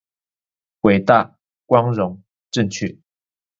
[0.01, 0.05] 偉大、
[1.67, 2.19] 光榮、
[2.49, 2.97] 正確